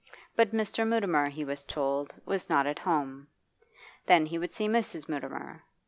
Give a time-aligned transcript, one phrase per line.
[0.35, 0.79] But Mr.
[0.87, 3.27] Mutimer, he was told, was not at home.
[4.07, 5.07] Then he would see Mrs.
[5.07, 5.61] Mutimer.